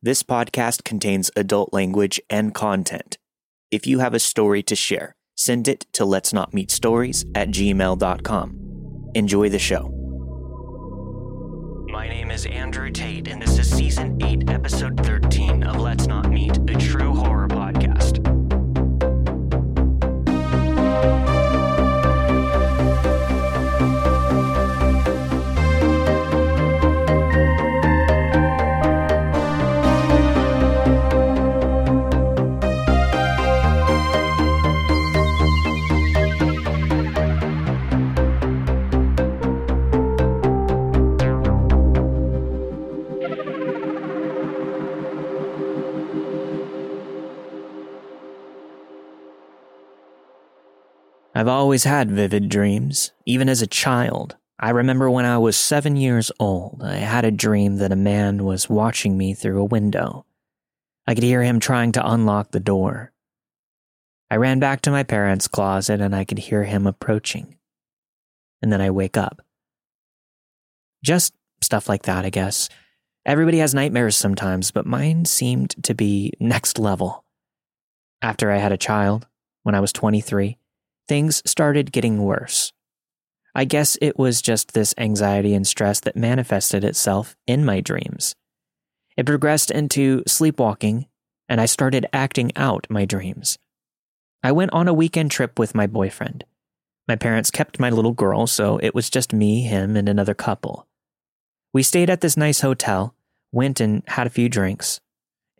[0.00, 3.18] This podcast contains adult language and content.
[3.72, 7.48] If you have a story to share, send it to let's not meet stories at
[7.48, 9.10] gmail.com.
[9.16, 9.92] Enjoy the show.
[11.90, 16.30] My name is Andrew Tate, and this is season 8, episode 13 of Let's Not
[16.30, 17.47] Meet, a true horror
[51.38, 54.34] I've always had vivid dreams, even as a child.
[54.58, 58.44] I remember when I was seven years old, I had a dream that a man
[58.44, 60.26] was watching me through a window.
[61.06, 63.12] I could hear him trying to unlock the door.
[64.28, 67.56] I ran back to my parents' closet and I could hear him approaching.
[68.60, 69.40] And then I wake up.
[71.04, 72.68] Just stuff like that, I guess.
[73.24, 77.24] Everybody has nightmares sometimes, but mine seemed to be next level.
[78.20, 79.28] After I had a child,
[79.62, 80.57] when I was 23,
[81.08, 82.72] things started getting worse.
[83.54, 88.34] I guess it was just this anxiety and stress that manifested itself in my dreams.
[89.16, 91.06] It progressed into sleepwalking,
[91.48, 93.58] and I started acting out my dreams.
[94.44, 96.44] I went on a weekend trip with my boyfriend.
[97.08, 100.86] My parents kept my little girl, so it was just me, him, and another couple.
[101.72, 103.14] We stayed at this nice hotel,
[103.50, 105.00] went and had a few drinks.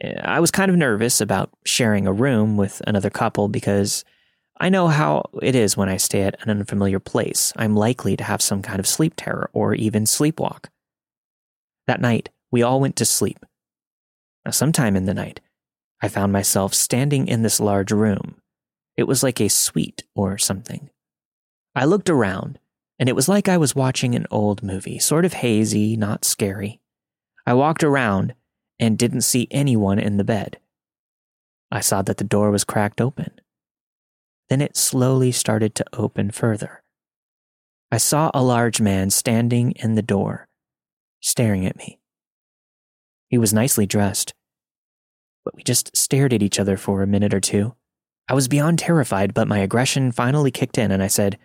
[0.00, 4.04] Eh, I was kind of nervous about sharing a room with another couple because
[4.60, 7.52] I know how it is when I stay at an unfamiliar place.
[7.56, 10.66] I'm likely to have some kind of sleep terror or even sleepwalk.
[11.86, 13.44] That night, we all went to sleep.
[14.44, 15.40] Now, sometime in the night,
[16.02, 18.40] I found myself standing in this large room.
[18.96, 20.90] It was like a suite or something.
[21.74, 22.58] I looked around,
[22.98, 26.80] and it was like I was watching an old movie, sort of hazy, not scary.
[27.46, 28.34] I walked around
[28.80, 30.58] and didn't see anyone in the bed.
[31.70, 33.40] I saw that the door was cracked open.
[34.48, 36.82] Then it slowly started to open further.
[37.90, 40.48] I saw a large man standing in the door,
[41.20, 41.98] staring at me.
[43.28, 44.34] He was nicely dressed,
[45.44, 47.74] but we just stared at each other for a minute or two.
[48.28, 51.38] I was beyond terrified, but my aggression finally kicked in and I said,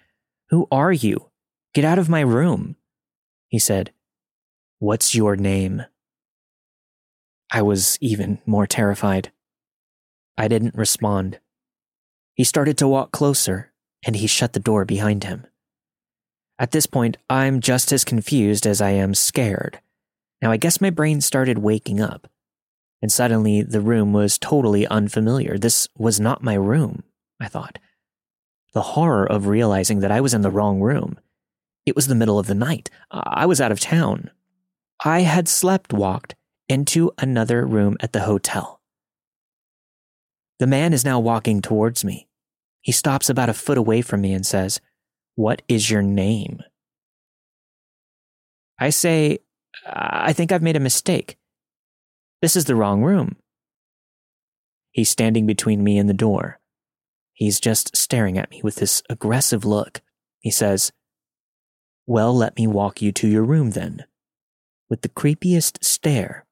[0.50, 1.30] Who are you?
[1.74, 2.75] Get out of my room.
[3.47, 3.92] He said,
[4.80, 5.84] What's your name?
[7.52, 9.31] I was even more terrified.
[10.38, 11.40] I didn't respond.
[12.36, 13.72] He started to walk closer,
[14.06, 15.46] and he shut the door behind him.
[16.60, 19.80] At this point, I'm just as confused as I am scared.
[20.42, 22.28] Now, I guess my brain started waking up,
[23.02, 25.58] and suddenly the room was totally unfamiliar.
[25.58, 27.04] This was not my room,
[27.40, 27.80] I thought.
[28.74, 31.20] The horror of realizing that I was in the wrong room.
[31.86, 32.90] It was the middle of the night.
[33.12, 34.32] I was out of town.
[35.04, 36.36] I had slept walked
[36.70, 38.80] into another room at the hotel.
[40.59, 42.28] The man is now walking towards me.
[42.81, 44.80] He stops about a foot away from me and says,
[45.36, 46.62] What is your name?
[48.80, 49.40] I say,
[49.86, 51.38] I think I've made a mistake.
[52.42, 53.38] This is the wrong room.
[54.92, 56.59] He's standing between me and the door.
[57.34, 60.02] He's just staring at me with this aggressive look.
[60.40, 60.92] He says,
[62.06, 64.06] Well, let me walk you to your room then.
[64.90, 66.46] With the creepiest stare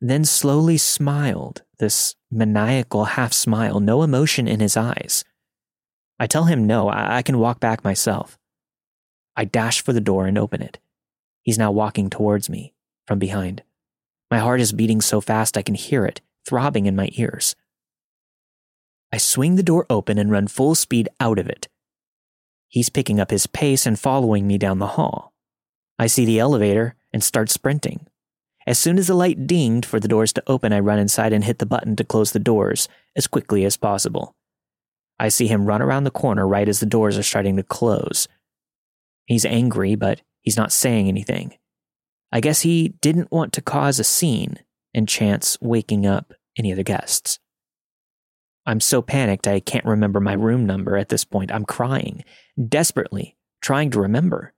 [0.00, 5.24] then slowly smiled, this maniacal half smile, no emotion in his eyes.
[6.20, 8.38] I tell him no, I, I can walk back myself.
[9.36, 10.78] I dash for the door and open it.
[11.42, 12.74] He's now walking towards me
[13.06, 13.62] from behind.
[14.30, 17.56] My heart is beating so fast I can hear it throbbing in my ears.
[19.12, 21.68] I swing the door open and run full speed out of it.
[22.68, 25.32] He's picking up his pace and following me down the hall.
[25.98, 28.06] I see the elevator and start sprinting.
[28.66, 31.44] As soon as the light dinged for the doors to open, I run inside and
[31.44, 34.34] hit the button to close the doors as quickly as possible.
[35.18, 38.28] I see him run around the corner right as the doors are starting to close.
[39.26, 41.54] He's angry, but he's not saying anything.
[42.32, 44.58] I guess he didn't want to cause a scene
[44.94, 47.38] and chance waking up any of the guests.
[48.66, 51.50] I'm so panicked I can't remember my room number at this point.
[51.50, 52.24] I'm crying,
[52.68, 54.52] desperately, trying to remember.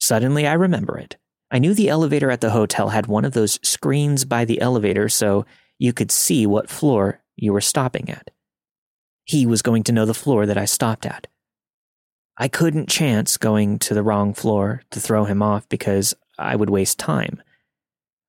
[0.00, 1.16] Suddenly, I remember it.
[1.50, 5.08] I knew the elevator at the hotel had one of those screens by the elevator
[5.08, 5.46] so
[5.78, 8.30] you could see what floor you were stopping at.
[9.24, 11.26] He was going to know the floor that I stopped at.
[12.36, 16.70] I couldn't chance going to the wrong floor to throw him off because I would
[16.70, 17.40] waste time.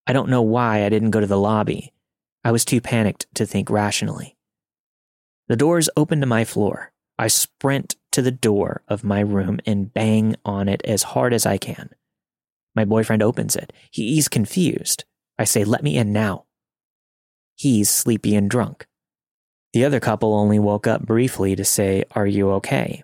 [0.05, 1.93] I don't know why I didn't go to the lobby.
[2.43, 4.37] I was too panicked to think rationally.
[5.47, 6.91] The doors open to my floor.
[7.17, 11.45] I sprint to the door of my room and bang on it as hard as
[11.45, 11.89] I can.
[12.75, 13.71] My boyfriend opens it.
[13.89, 15.05] He's confused.
[15.39, 16.45] I say, Let me in now.
[17.55, 18.85] He's sleepy and drunk.
[19.73, 23.03] The other couple only woke up briefly to say, Are you okay?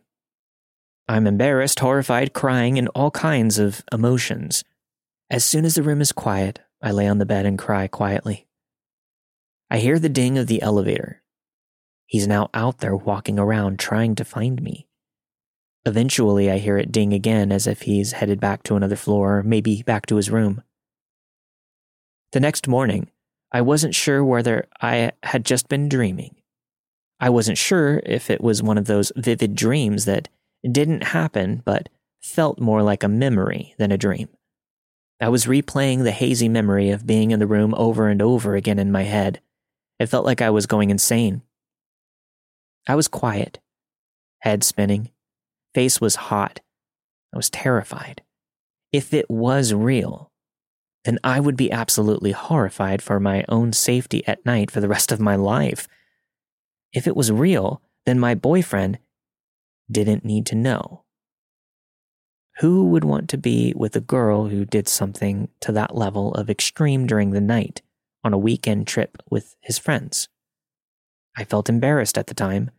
[1.07, 4.63] I'm embarrassed, horrified, crying, and all kinds of emotions.
[5.29, 8.47] As soon as the room is quiet, I lay on the bed and cry quietly.
[9.69, 11.21] I hear the ding of the elevator.
[12.05, 14.87] He's now out there walking around trying to find me.
[15.85, 19.43] Eventually, I hear it ding again as if he's headed back to another floor, or
[19.43, 20.61] maybe back to his room.
[22.31, 23.09] The next morning,
[23.51, 26.35] I wasn't sure whether I had just been dreaming.
[27.19, 30.29] I wasn't sure if it was one of those vivid dreams that
[30.69, 31.89] didn't happen but
[32.21, 34.29] felt more like a memory than a dream.
[35.19, 38.79] I was replaying the hazy memory of being in the room over and over again
[38.79, 39.39] in my head.
[39.99, 41.41] It felt like I was going insane.
[42.87, 43.59] I was quiet,
[44.39, 45.09] head spinning,
[45.73, 46.59] face was hot.
[47.33, 48.21] I was terrified.
[48.91, 50.31] If it was real,
[51.05, 55.11] then I would be absolutely horrified for my own safety at night for the rest
[55.11, 55.87] of my life.
[56.93, 58.99] If it was real, then my boyfriend
[59.89, 61.03] didn't need to know.
[62.59, 66.49] Who would want to be with a girl who did something to that level of
[66.49, 67.81] extreme during the night
[68.23, 70.27] on a weekend trip with his friends?
[71.35, 72.71] I felt embarrassed at the time,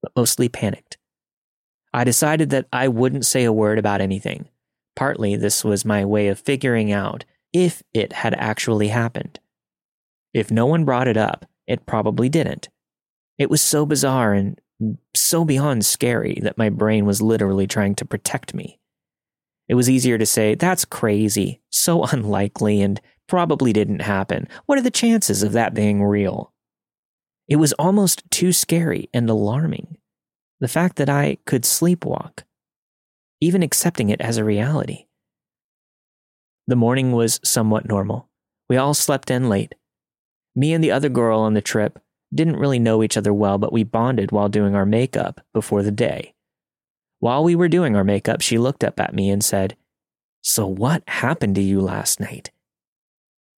[0.00, 0.96] but mostly panicked.
[1.96, 4.50] I decided that I wouldn't say a word about anything.
[4.96, 9.40] Partly, this was my way of figuring out if it had actually happened.
[10.34, 12.68] If no one brought it up, it probably didn't.
[13.38, 14.60] It was so bizarre and
[15.14, 18.78] so beyond scary that my brain was literally trying to protect me.
[19.66, 24.48] It was easier to say, that's crazy, so unlikely, and probably didn't happen.
[24.66, 26.52] What are the chances of that being real?
[27.48, 29.96] It was almost too scary and alarming.
[30.60, 32.44] The fact that I could sleepwalk,
[33.40, 35.06] even accepting it as a reality.
[36.66, 38.28] The morning was somewhat normal.
[38.68, 39.74] We all slept in late.
[40.54, 41.98] Me and the other girl on the trip
[42.34, 45.92] didn't really know each other well, but we bonded while doing our makeup before the
[45.92, 46.34] day.
[47.20, 49.76] While we were doing our makeup, she looked up at me and said,
[50.42, 52.50] So, what happened to you last night?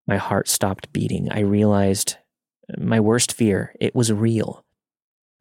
[0.06, 1.30] My heart stopped beating.
[1.30, 2.16] I realized
[2.78, 4.64] my worst fear, it was real.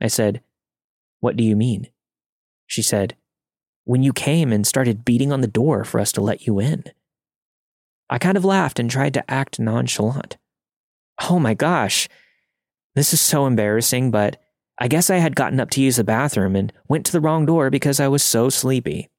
[0.02, 0.42] I said,
[1.26, 1.88] What do you mean?
[2.68, 3.16] She said,
[3.84, 6.84] When you came and started beating on the door for us to let you in.
[8.12, 10.38] I kind of laughed and tried to act nonchalant.
[11.28, 12.08] Oh my gosh,
[12.94, 14.40] this is so embarrassing, but
[14.78, 17.48] I guess I had gotten up to use the bathroom and went to the wrong
[17.48, 19.10] door because I was so sleepy.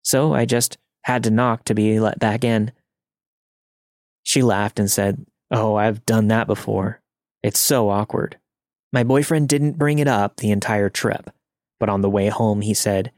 [0.00, 2.72] So I just had to knock to be let back in.
[4.22, 7.02] She laughed and said, Oh, I've done that before.
[7.42, 8.38] It's so awkward.
[8.90, 11.28] My boyfriend didn't bring it up the entire trip,
[11.82, 13.10] but on the way home he said,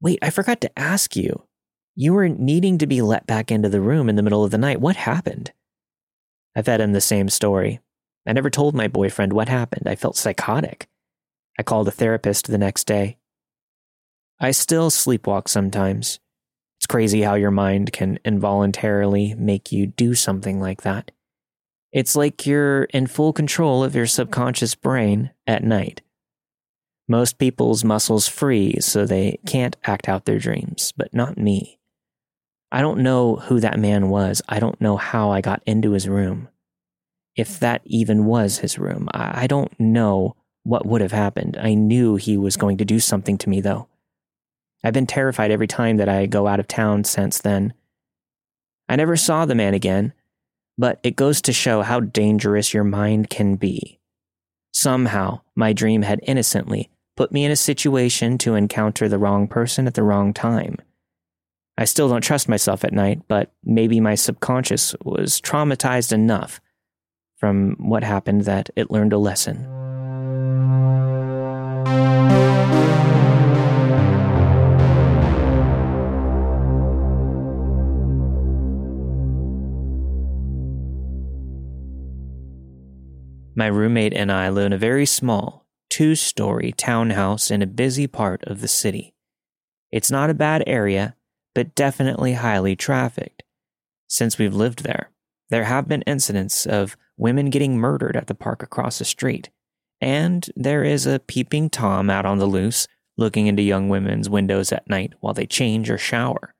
[0.00, 1.42] Wait, I forgot to ask you.
[1.96, 4.58] You were needing to be let back into the room in the middle of the
[4.58, 4.80] night.
[4.80, 5.50] What happened?
[6.54, 7.80] I fed him the same story,
[8.24, 9.88] I never told my boyfriend what happened.
[9.88, 10.86] I felt psychotic.
[11.58, 13.18] I called a therapist the next day.
[14.38, 16.20] I still sleepwalk sometimes.
[16.78, 21.10] It's crazy how your mind can involuntarily make you do something like that.
[21.92, 26.02] It's like you're in full control of your subconscious brain at night.
[27.10, 31.80] Most people's muscles freeze so they can't act out their dreams, but not me.
[32.70, 34.42] I don't know who that man was.
[34.48, 36.46] I don't know how I got into his room
[37.34, 39.08] if that even was his room.
[39.12, 41.58] I, don't know what would have happened.
[41.60, 43.88] I knew he was going to do something to me, though.
[44.84, 47.74] I've been terrified every time that I go out of town since then.
[48.88, 50.12] I never saw the man again,
[50.78, 53.98] but it goes to show how dangerous your mind can be.
[54.72, 56.88] Somehow, my dream had innocently
[57.20, 60.74] put me in a situation to encounter the wrong person at the wrong time.
[61.76, 66.62] I still don't trust myself at night, but maybe my subconscious was traumatized enough
[67.36, 69.66] from what happened that it learned a lesson.
[83.54, 85.66] My roommate and I live in a very small,
[86.00, 89.12] two story townhouse in a busy part of the city.
[89.92, 91.14] It's not a bad area,
[91.54, 93.42] but definitely highly trafficked.
[94.08, 95.10] Since we've lived there,
[95.50, 99.50] there have been incidents of women getting murdered at the park across the street,
[100.00, 102.88] and there is a peeping Tom out on the loose,
[103.18, 106.54] looking into young women's windows at night while they change or shower.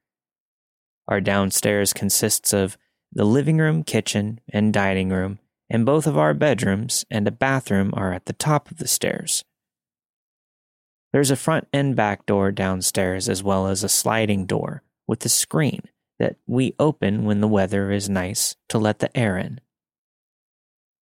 [1.08, 2.76] Our downstairs consists of
[3.10, 5.38] the living room, kitchen, and dining room,
[5.70, 9.44] and both of our bedrooms and a bathroom are at the top of the stairs.
[11.12, 15.28] There's a front and back door downstairs, as well as a sliding door with a
[15.28, 15.82] screen
[16.18, 19.60] that we open when the weather is nice to let the air in.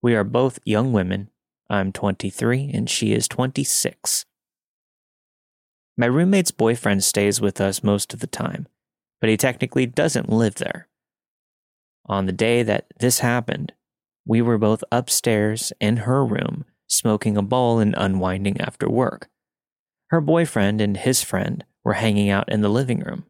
[0.00, 1.30] We are both young women.
[1.68, 4.25] I'm 23 and she is 26.
[5.96, 8.68] My roommate's boyfriend stays with us most of the time,
[9.20, 10.88] but he technically doesn't live there.
[12.06, 13.72] On the day that this happened,
[14.28, 19.28] we were both upstairs in her room smoking a bowl and unwinding after work.
[20.11, 23.25] Her boyfriend and his friend were hanging out in the living room.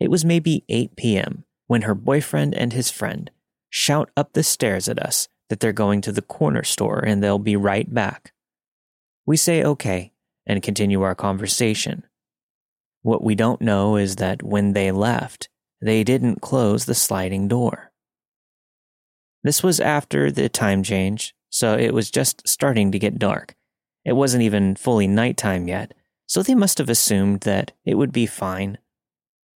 [0.00, 1.44] It was maybe 8 p.m.
[1.68, 3.30] when her boyfriend and his friend
[3.70, 7.38] shout up the stairs at us that they're going to the corner store and they'll
[7.38, 8.32] be right back.
[9.26, 10.12] We say okay
[10.44, 12.04] and continue our conversation.
[13.02, 15.48] What we don't know is that when they left,
[15.80, 17.92] they didn't close the sliding door.
[19.44, 23.54] This was after the time change, so it was just starting to get dark.
[24.04, 25.92] It wasn't even fully nighttime yet,
[26.26, 28.78] so they must have assumed that it would be fine.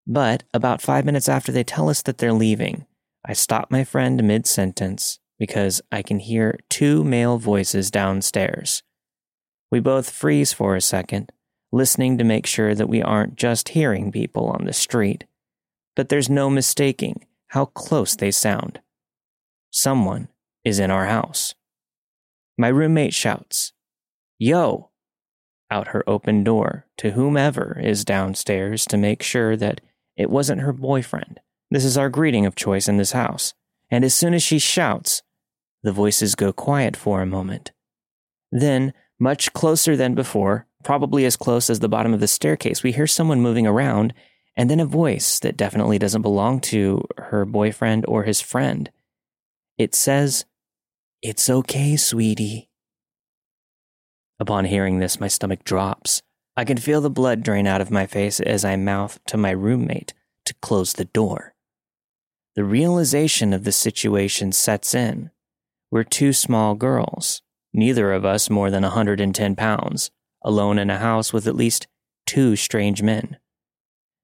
[0.07, 2.85] But about five minutes after they tell us that they're leaving,
[3.27, 8.83] I stop my friend mid sentence because I can hear two male voices downstairs.
[9.71, 11.33] We both freeze for a second,
[11.73, 15.25] listening to make sure that we aren't just hearing people on the street.
[15.97, 18.81] But there's no mistaking how close they sound.
[19.81, 20.27] Someone
[20.65, 21.55] is in our house.
[22.57, 23.73] My roommate shouts,
[24.37, 24.91] Yo!
[25.71, 29.81] out her open door to whomever is downstairs to make sure that
[30.17, 31.39] it wasn't her boyfriend.
[31.71, 33.55] This is our greeting of choice in this house.
[33.89, 35.23] And as soon as she shouts,
[35.85, 37.71] the voices go quiet for a moment.
[38.51, 42.91] Then, much closer than before, probably as close as the bottom of the staircase, we
[42.91, 44.13] hear someone moving around,
[44.57, 48.91] and then a voice that definitely doesn't belong to her boyfriend or his friend.
[49.79, 50.45] It says,
[51.23, 52.69] It's okay, sweetie.
[54.41, 56.21] Upon hearing this, my stomach drops.
[56.57, 59.53] I can feel the blood drain out of my face as I mouth to my
[59.53, 60.15] roommate
[60.47, 61.55] to close the door.
[62.57, 65.31] The realization of the situation sets in.
[65.93, 67.43] We're two small girls,
[67.73, 70.11] neither of us more than 110 pounds,
[70.43, 71.87] alone in a house with at least
[72.27, 73.39] two strange men.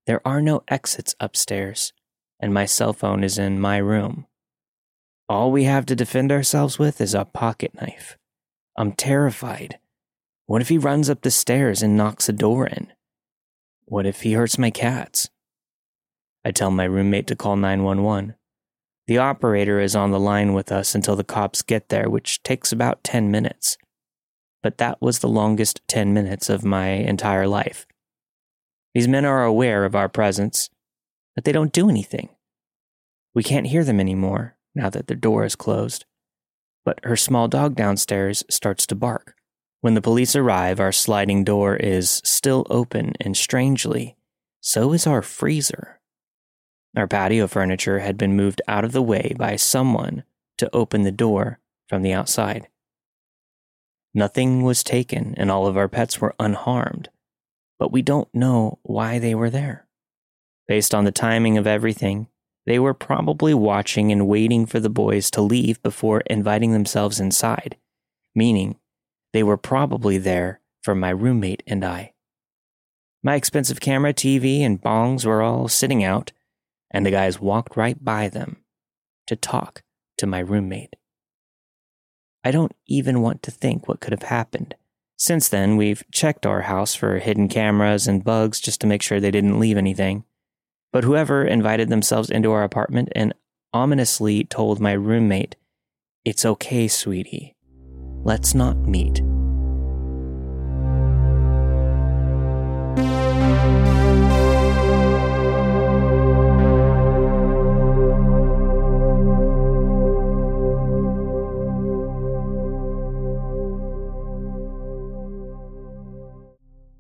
[0.07, 1.93] There are no exits upstairs,
[2.41, 4.27] and my cell phone is in my room.
[5.29, 8.19] All we have to defend ourselves with is a pocket knife.
[8.77, 9.79] I'm terrified
[10.47, 12.93] what if he runs up the stairs and knocks a door in?
[13.87, 15.31] What if he hurts my cats?
[16.45, 18.35] I tell my roommate to call 911.
[19.07, 22.73] The operator is on the line with us until the cops get there, which takes
[22.73, 23.79] about 10 minutes.
[24.63, 27.87] But that was the longest 10 minutes of my entire life.
[28.95, 30.69] These men are aware of our presence,
[31.35, 32.29] but they don't do anything.
[33.35, 36.05] We can't hear them anymore now that the door is closed.
[36.85, 39.35] But her small dog downstairs starts to bark.
[39.81, 44.17] When the police arrive, our sliding door is still open, and strangely,
[44.61, 46.01] so is our freezer.
[46.97, 50.25] Our patio furniture had been moved out of the way by someone
[50.59, 52.69] to open the door from the outside.
[54.15, 57.09] Nothing was taken, and all of our pets were unharmed,
[57.79, 59.87] but we don't know why they were there.
[60.69, 62.29] Based on the timing of everything,
[62.67, 67.77] they were probably watching and waiting for the boys to leave before inviting themselves inside,
[68.35, 68.77] meaning
[69.33, 72.13] they were probably there for my roommate and I.
[73.23, 76.33] My expensive camera, TV, and bongs were all sitting out,
[76.91, 78.59] and the guys walked right by them
[79.27, 79.83] to talk
[80.19, 80.97] to my roommate.
[82.45, 84.75] I don't even want to think what could have happened.
[85.17, 89.21] Since then, we've checked our house for hidden cameras and bugs just to make sure
[89.21, 90.25] they didn't leave anything.
[90.95, 93.35] But whoever invited themselves into our apartment and
[93.73, 95.57] ominously told my roommate,
[96.25, 97.57] It's okay, sweetie,
[98.23, 99.21] let's not meet.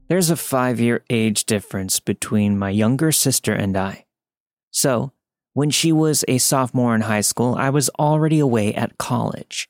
[0.07, 4.05] There's a five year age difference between my younger sister and I.
[4.71, 5.13] So,
[5.55, 9.69] when she was a sophomore in high school, I was already away at college.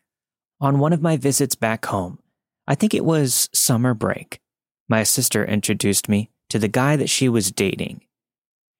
[0.60, 2.18] On one of my visits back home,
[2.66, 4.40] I think it was summer break,
[4.88, 8.00] my sister introduced me to the guy that she was dating.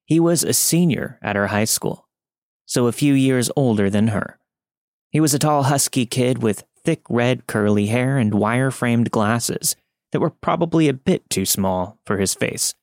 [0.03, 2.07] He was a senior at her high school,
[2.65, 4.39] so a few years older than her.
[5.09, 9.75] He was a tall, husky kid with thick red curly hair and wire framed glasses
[10.15, 12.73] that were probably a bit too small for his face.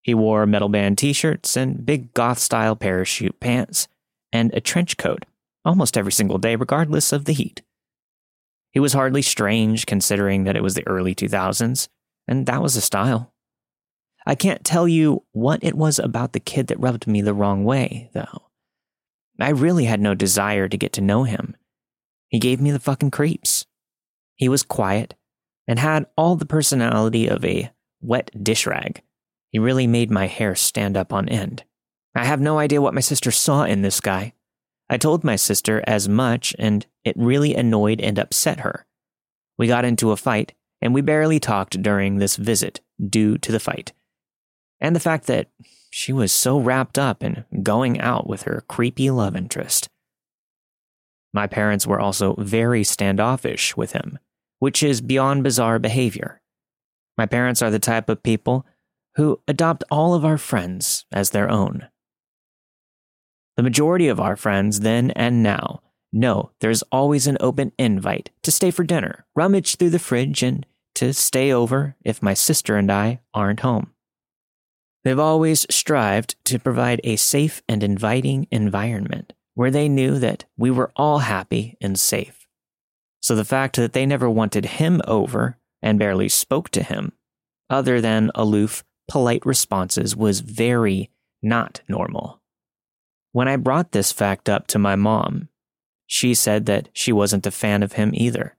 [0.00, 3.86] He wore metal band t shirts and big goth style parachute pants
[4.32, 5.26] and a trench coat
[5.62, 7.60] almost every single day, regardless of the heat.
[8.70, 11.88] He was hardly strange considering that it was the early 2000s,
[12.26, 13.34] and that was the style.
[14.24, 17.62] I can't tell you what it was about the kid that rubbed me the wrong
[17.62, 18.48] way, though.
[19.38, 21.56] I really had no desire to get to know him.
[22.28, 23.66] He gave me the fucking creeps.
[24.34, 25.14] He was quiet
[25.66, 27.70] and had all the personality of a
[28.00, 29.02] wet dish rag.
[29.50, 31.64] He really made my hair stand up on end.
[32.14, 34.32] I have no idea what my sister saw in this guy.
[34.88, 38.86] I told my sister as much, and it really annoyed and upset her.
[39.58, 43.60] We got into a fight, and we barely talked during this visit due to the
[43.60, 43.92] fight.
[44.80, 45.48] And the fact that
[45.90, 49.88] she was so wrapped up in going out with her creepy love interest.
[51.32, 54.18] My parents were also very standoffish with him,
[54.58, 56.40] which is beyond bizarre behavior.
[57.16, 58.66] My parents are the type of people
[59.16, 61.88] who adopt all of our friends as their own.
[63.56, 65.82] The majority of our friends then and now
[66.12, 70.66] know there's always an open invite to stay for dinner, rummage through the fridge, and
[70.94, 73.92] to stay over if my sister and I aren't home.
[75.04, 80.70] They've always strived to provide a safe and inviting environment where they knew that we
[80.70, 82.45] were all happy and safe.
[83.26, 87.10] So the fact that they never wanted him over and barely spoke to him,
[87.68, 91.10] other than aloof, polite responses, was very
[91.42, 92.40] not normal.
[93.32, 95.48] When I brought this fact up to my mom,
[96.06, 98.56] she said that she wasn't a fan of him either.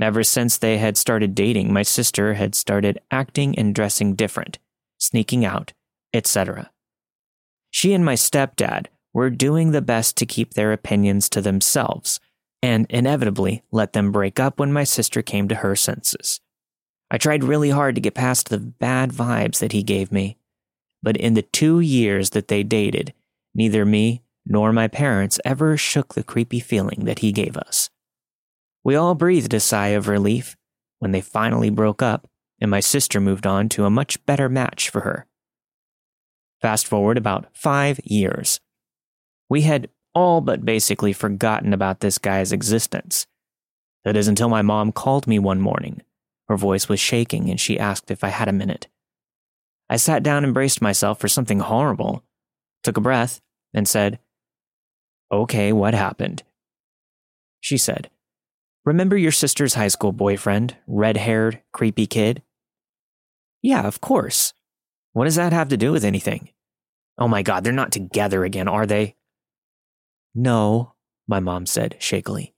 [0.00, 4.58] Ever since they had started dating, my sister had started acting and dressing different,
[4.98, 5.74] sneaking out,
[6.12, 6.72] etc.
[7.70, 12.18] She and my stepdad were doing the best to keep their opinions to themselves,
[12.66, 16.40] and inevitably let them break up when my sister came to her senses.
[17.10, 20.36] I tried really hard to get past the bad vibes that he gave me,
[21.00, 23.14] but in the two years that they dated,
[23.56, 27.88] Neither me nor my parents ever shook the creepy feeling that he gave us.
[28.84, 30.56] We all breathed a sigh of relief
[30.98, 32.28] when they finally broke up
[32.60, 35.26] and my sister moved on to a much better match for her.
[36.60, 38.60] Fast forward about five years.
[39.48, 43.26] We had all but basically forgotten about this guy's existence.
[44.02, 46.00] That is until my mom called me one morning.
[46.48, 48.88] Her voice was shaking and she asked if I had a minute.
[49.90, 52.24] I sat down and braced myself for something horrible,
[52.82, 53.42] took a breath,
[53.74, 54.18] and said,
[55.30, 56.42] Okay, what happened?
[57.60, 58.08] She said,
[58.86, 62.42] Remember your sister's high school boyfriend, red haired, creepy kid?
[63.60, 64.54] Yeah, of course.
[65.12, 66.48] What does that have to do with anything?
[67.18, 69.14] Oh my god, they're not together again, are they?
[70.38, 70.92] No,
[71.26, 72.52] my mom said shakily.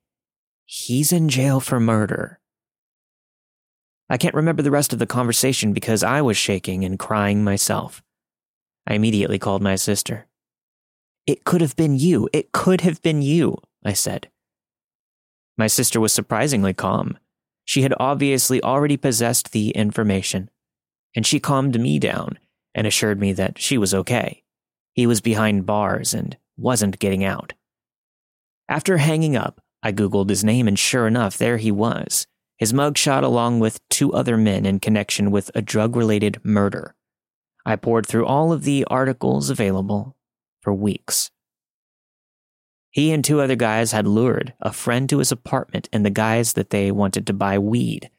[0.64, 2.40] He's in jail for murder.
[4.10, 8.02] I can't remember the rest of the conversation because I was shaking and crying myself.
[8.84, 10.26] I immediately called my sister.
[11.24, 12.28] It could have been you.
[12.32, 14.28] It could have been you, I said.
[15.56, 17.16] My sister was surprisingly calm.
[17.64, 20.50] She had obviously already possessed the information,
[21.14, 22.40] and she calmed me down
[22.74, 24.42] and assured me that she was okay.
[24.94, 27.52] He was behind bars and wasn't getting out.
[28.68, 32.26] After hanging up, I Googled his name, and sure enough, there he was.
[32.58, 36.94] His mugshot, along with two other men in connection with a drug related murder.
[37.64, 40.16] I poured through all of the articles available
[40.60, 41.30] for weeks.
[42.90, 46.54] He and two other guys had lured a friend to his apartment in the guise
[46.54, 48.10] that they wanted to buy weed.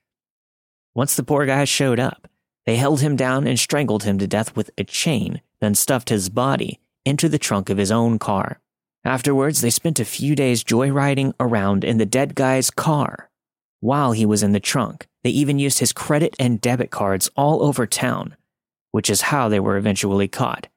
[0.95, 2.27] Once the poor guy showed up,
[2.65, 6.29] they held him down and strangled him to death with a chain, then stuffed his
[6.29, 8.62] body into the trunk of his own car.
[9.05, 13.29] Afterwards, they spent a few days joyriding around in the dead guy's car.
[13.79, 17.63] While he was in the trunk, they even used his credit and debit cards all
[17.63, 18.35] over town,
[18.91, 20.67] which is how they were eventually caught.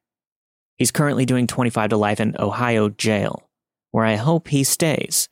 [0.76, 3.48] He's currently doing 25 to life in Ohio jail,
[3.90, 5.28] where I hope he stays.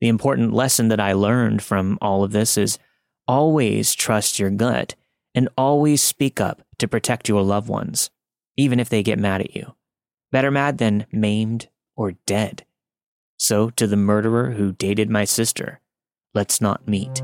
[0.00, 2.78] The important lesson that I learned from all of this is
[3.26, 4.94] always trust your gut
[5.34, 8.10] and always speak up to protect your loved ones,
[8.56, 9.74] even if they get mad at you.
[10.32, 11.68] Better mad than maimed
[12.00, 12.64] or dead.
[13.36, 15.80] So, to the murderer who dated my sister,
[16.32, 17.20] let's not meet.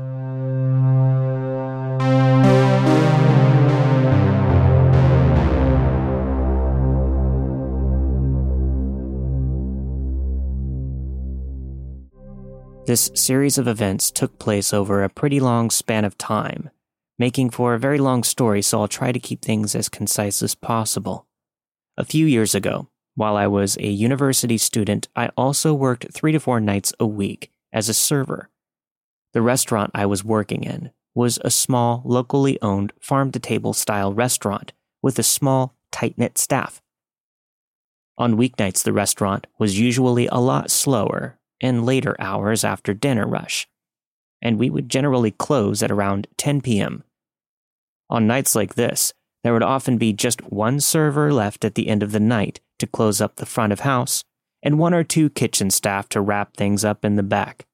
[12.85, 16.69] This series of events took place over a pretty long span of time,
[17.17, 20.53] making for a very long story, so I'll try to keep things as concise as
[20.53, 21.25] possible.
[21.97, 26.39] A few years ago, while I was a university student, I also worked three to
[26.39, 28.51] four nights a week as a server.
[29.33, 34.13] The restaurant I was working in was a small, locally owned farm to table style
[34.13, 36.79] restaurant with a small, tight knit staff.
[38.19, 43.67] On weeknights, the restaurant was usually a lot slower in later hours after dinner rush,
[44.43, 47.03] and we would generally close at around 10 p.m.
[48.11, 49.11] On nights like this,
[49.43, 52.87] there would often be just one server left at the end of the night to
[52.87, 54.23] close up the front of house,
[54.63, 57.65] and one or two kitchen staff to wrap things up in the back.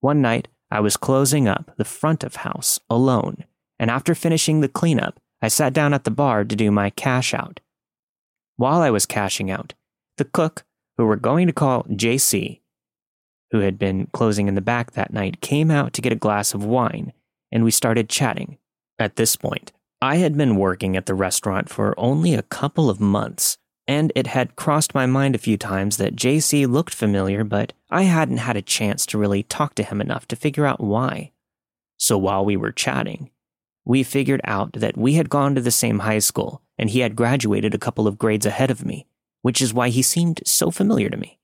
[0.00, 3.44] One night, I was closing up the front of house alone,
[3.78, 7.34] and after finishing the cleanup, I sat down at the bar to do my cash
[7.34, 7.60] out.
[8.56, 9.74] While I was cashing out,
[10.16, 10.64] the cook,
[10.96, 12.60] who we're going to call JC,
[13.50, 16.54] who had been closing in the back that night, came out to get a glass
[16.54, 17.12] of wine,
[17.50, 18.56] and we started chatting.
[18.98, 23.00] At this point, I had been working at the restaurant for only a couple of
[23.00, 27.72] months, and it had crossed my mind a few times that JC looked familiar, but
[27.90, 31.32] I hadn't had a chance to really talk to him enough to figure out why.
[31.96, 33.30] So while we were chatting,
[33.84, 37.16] we figured out that we had gone to the same high school and he had
[37.16, 39.06] graduated a couple of grades ahead of me,
[39.42, 41.38] which is why he seemed so familiar to me.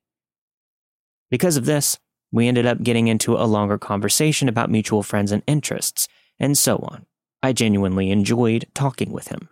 [1.30, 1.98] Because of this,
[2.30, 6.76] we ended up getting into a longer conversation about mutual friends and interests, and so
[6.78, 7.06] on.
[7.42, 9.48] I genuinely enjoyed talking with him.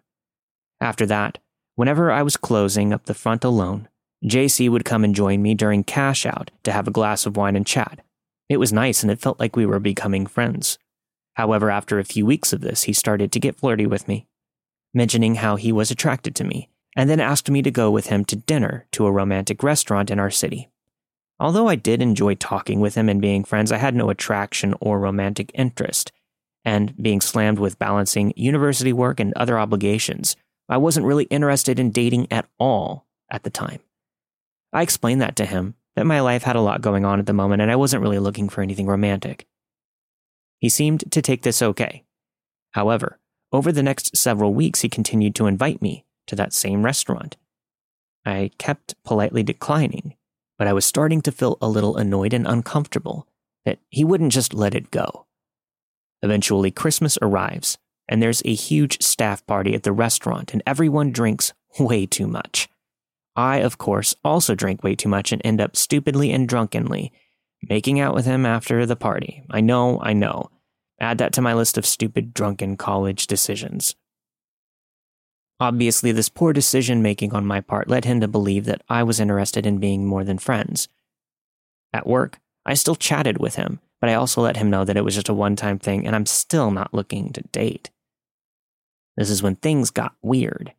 [0.81, 1.39] After that,
[1.77, 3.89] Whenever I was closing up the front alone,
[4.25, 7.55] JC would come and join me during cash out to have a glass of wine
[7.55, 8.01] and chat.
[8.49, 10.79] It was nice and it felt like we were becoming friends.
[11.35, 14.27] However, after a few weeks of this, he started to get flirty with me,
[14.95, 18.25] mentioning how he was attracted to me, and then asked me to go with him
[18.25, 20.71] to dinner to a romantic restaurant in our city.
[21.39, 24.99] Although I did enjoy talking with him and being friends, I had no attraction or
[24.99, 26.11] romantic interest,
[26.65, 30.37] and being slammed with balancing university work and other obligations,
[30.69, 33.81] I wasn't really interested in dating at all at the time.
[34.73, 37.33] I explained that to him, that my life had a lot going on at the
[37.33, 39.47] moment and I wasn't really looking for anything romantic.
[40.59, 42.05] He seemed to take this okay.
[42.73, 43.19] However,
[43.53, 47.37] over the next several weeks, he continued to invite me to that same restaurant.
[48.25, 50.17] I kept politely declining,
[50.59, 53.29] but I was starting to feel a little annoyed and uncomfortable
[53.65, 55.27] that he wouldn't just let it go.
[56.23, 61.53] Eventually, Christmas arrives, and there's a huge staff party at the restaurant, and everyone drinks
[61.79, 62.69] way too much.
[63.35, 67.13] I, of course, also drink way too much and end up stupidly and drunkenly
[67.69, 69.43] making out with him after the party.
[69.51, 70.51] I know, I know.
[71.01, 73.95] Add that to my list of stupid drunken college decisions.
[75.59, 79.21] Obviously, this poor decision making on my part led him to believe that I was
[79.21, 80.89] interested in being more than friends.
[81.93, 85.05] At work, I still chatted with him, but I also let him know that it
[85.05, 87.91] was just a one time thing and I'm still not looking to date.
[89.17, 90.75] This is when things got weird.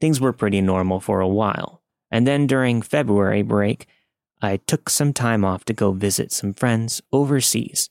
[0.00, 3.86] Things were pretty normal for a while, and then during February break,
[4.42, 7.88] I took some time off to go visit some friends overseas.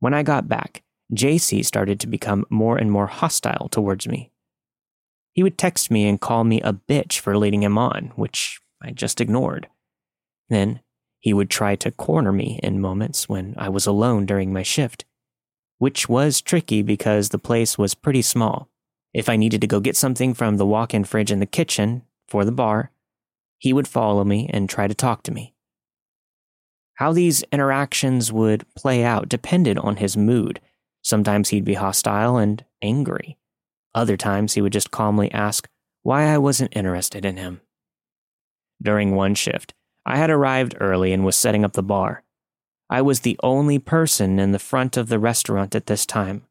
[0.00, 0.82] When I got back,
[1.14, 4.32] JC started to become more and more hostile towards me.
[5.32, 8.90] He would text me and call me a bitch for leading him on, which I
[8.90, 9.68] just ignored.
[10.48, 10.80] Then
[11.20, 15.04] he would try to corner me in moments when I was alone during my shift
[15.78, 18.68] which was tricky because the place was pretty small.
[19.14, 22.02] If I needed to go get something from the walk in fridge in the kitchen
[22.26, 22.90] for the bar,
[23.58, 25.54] he would follow me and try to talk to me.
[26.94, 30.60] How these interactions would play out depended on his mood.
[31.02, 33.38] Sometimes he'd be hostile and angry.
[33.94, 35.68] Other times he would just calmly ask
[36.02, 37.60] why I wasn't interested in him.
[38.82, 42.22] During one shift, I had arrived early and was setting up the bar.
[42.90, 46.46] I was the only person in the front of the restaurant at this time.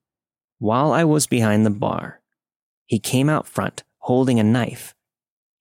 [0.60, 2.22] While I was behind the bar,
[2.86, 4.94] he came out front holding a knife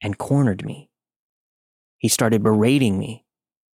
[0.02, 0.90] and cornered me.
[1.98, 3.24] He started berating me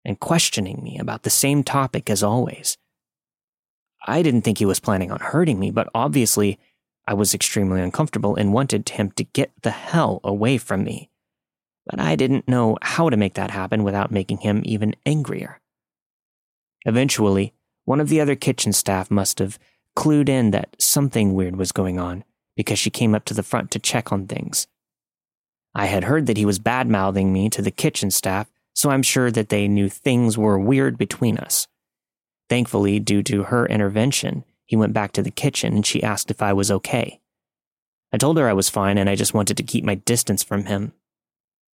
[0.05, 2.77] and questioning me about the same topic as always.
[4.05, 6.59] I didn't think he was planning on hurting me, but obviously
[7.07, 11.09] I was extremely uncomfortable and wanted him to get the hell away from me.
[11.85, 15.60] But I didn't know how to make that happen without making him even angrier.
[16.85, 17.53] Eventually,
[17.85, 19.59] one of the other kitchen staff must have
[19.95, 22.23] clued in that something weird was going on
[22.55, 24.67] because she came up to the front to check on things.
[25.73, 29.03] I had heard that he was bad mouthing me to the kitchen staff, so I'm
[29.03, 31.67] sure that they knew things were weird between us.
[32.49, 36.41] Thankfully, due to her intervention, he went back to the kitchen and she asked if
[36.41, 37.19] I was okay.
[38.11, 40.65] I told her I was fine and I just wanted to keep my distance from
[40.65, 40.93] him.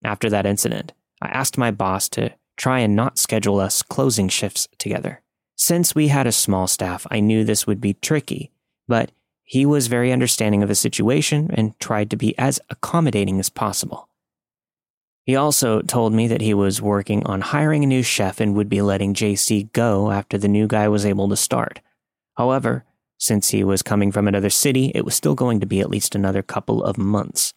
[0.04, 4.68] After that incident, I asked my boss to try and not schedule us closing shifts
[4.78, 5.22] together.
[5.56, 8.52] Since we had a small staff, I knew this would be tricky,
[8.88, 9.12] but
[9.44, 14.10] he was very understanding of the situation and tried to be as accommodating as possible.
[15.24, 18.70] He also told me that he was working on hiring a new chef and would
[18.70, 21.82] be letting JC go after the new guy was able to start.
[22.36, 22.86] However,
[23.18, 26.14] since he was coming from another city, it was still going to be at least
[26.14, 27.54] another couple of months.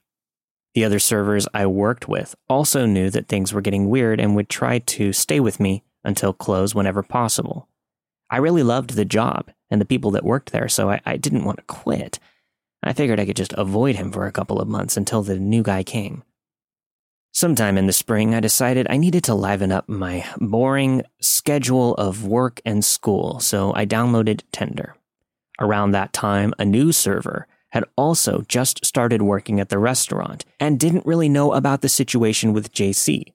[0.74, 4.48] The other servers I worked with also knew that things were getting weird and would
[4.48, 7.68] try to stay with me until close whenever possible.
[8.30, 11.44] I really loved the job and the people that worked there, so I, I didn't
[11.44, 12.20] want to quit.
[12.82, 15.62] I figured I could just avoid him for a couple of months until the new
[15.62, 16.22] guy came.
[17.32, 22.26] Sometime in the spring, I decided I needed to liven up my boring schedule of
[22.26, 24.96] work and school, so I downloaded Tinder.
[25.60, 30.78] Around that time, a new server had also just started working at the restaurant and
[30.78, 33.32] didn't really know about the situation with JC.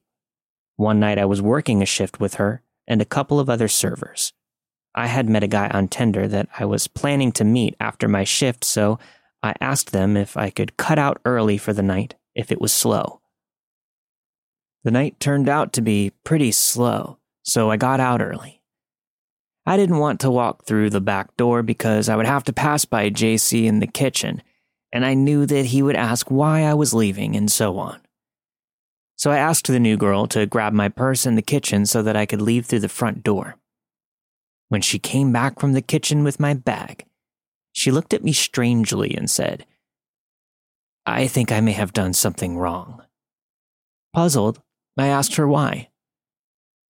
[0.76, 4.32] One night I was working a shift with her and a couple of other servers.
[4.94, 8.24] I had met a guy on Tinder that I was planning to meet after my
[8.24, 8.98] shift, so
[9.42, 12.72] I asked them if I could cut out early for the night if it was
[12.72, 13.20] slow.
[14.84, 18.55] The night turned out to be pretty slow, so I got out early.
[19.66, 22.84] I didn't want to walk through the back door because I would have to pass
[22.84, 24.42] by JC in the kitchen,
[24.92, 28.00] and I knew that he would ask why I was leaving and so on.
[29.16, 32.16] So I asked the new girl to grab my purse in the kitchen so that
[32.16, 33.56] I could leave through the front door.
[34.68, 37.04] When she came back from the kitchen with my bag,
[37.72, 39.66] she looked at me strangely and said,
[41.04, 43.02] I think I may have done something wrong.
[44.12, 44.60] Puzzled,
[44.96, 45.88] I asked her why.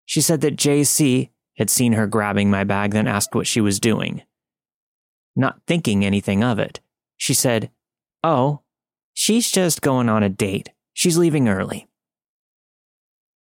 [0.04, 3.80] She said that JC had seen her grabbing my bag, then asked what she was
[3.80, 4.22] doing.
[5.34, 6.80] Not thinking anything of it,
[7.16, 7.70] she said,
[8.24, 8.60] Oh,
[9.12, 10.70] she's just going on a date.
[10.92, 11.88] She's leaving early.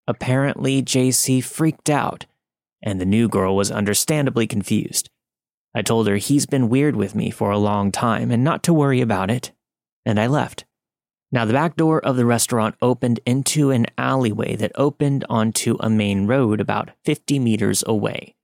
[0.08, 2.25] Apparently, JC freaked out,
[2.84, 5.10] and the new girl was understandably confused.
[5.73, 8.73] I told her he's been weird with me for a long time and not to
[8.73, 9.51] worry about it,
[10.06, 10.64] and I left.
[11.36, 15.89] Now, the back door of the restaurant opened into an alleyway that opened onto a
[15.89, 18.38] main road about 50 meters away.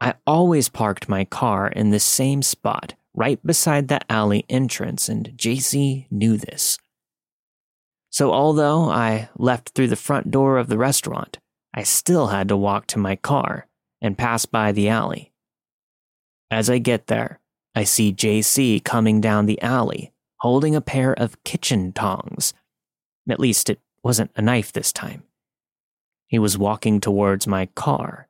[0.00, 5.32] I always parked my car in the same spot, right beside the alley entrance, and
[5.36, 6.78] JC knew this.
[8.10, 11.40] So, although I left through the front door of the restaurant,
[11.74, 13.66] I still had to walk to my car
[14.00, 15.32] and pass by the alley.
[16.48, 17.40] As I get there,
[17.74, 22.54] I see JC coming down the alley holding a pair of kitchen tongs.
[23.28, 25.24] At least it wasn't a knife this time.
[26.26, 28.28] He was walking towards my car.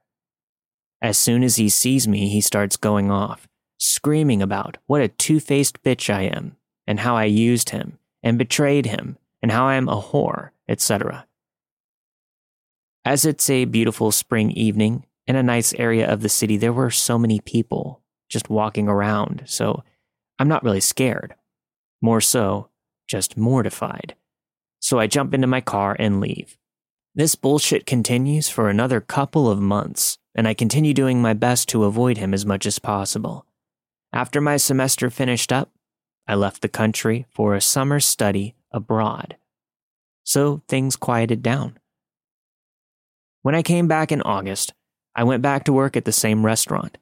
[1.00, 5.40] As soon as he sees me, he starts going off, screaming about what a two
[5.40, 9.74] faced bitch I am, and how I used him, and betrayed him, and how I
[9.74, 11.26] am a whore, etc.
[13.04, 16.90] As it's a beautiful spring evening in a nice area of the city, there were
[16.90, 19.82] so many people just walking around, so
[20.38, 21.34] I'm not really scared.
[22.04, 22.68] More so,
[23.08, 24.14] just mortified.
[24.78, 26.58] So I jump into my car and leave.
[27.14, 31.84] This bullshit continues for another couple of months, and I continue doing my best to
[31.84, 33.46] avoid him as much as possible.
[34.12, 35.70] After my semester finished up,
[36.28, 39.38] I left the country for a summer study abroad.
[40.24, 41.78] So things quieted down.
[43.40, 44.74] When I came back in August,
[45.16, 46.98] I went back to work at the same restaurant.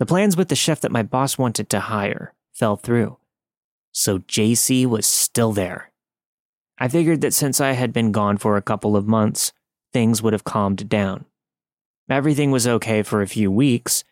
[0.00, 3.18] The plans with the chef that my boss wanted to hire fell through
[3.94, 5.92] so JC was still there.
[6.78, 9.52] I figured that since I had been gone for a couple of months,
[9.92, 11.24] things would have calmed down.
[12.10, 14.02] Everything was okay for a few weeks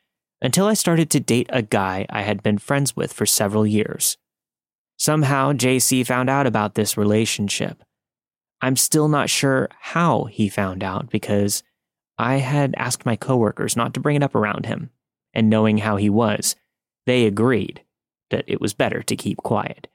[0.40, 4.16] until I started to date a guy I had been friends with for several years.
[4.98, 7.82] Somehow, JC found out about this relationship.
[8.60, 11.64] I'm still not sure how he found out because
[12.18, 14.90] I had asked my coworkers not to bring it up around him,
[15.34, 16.54] and knowing how he was,
[17.04, 17.82] they agreed
[18.32, 19.86] that it was better to keep quiet.